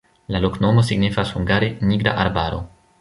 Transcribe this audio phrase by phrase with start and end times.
[0.35, 2.65] La loknomo signifas hungare: nigra-arbaro.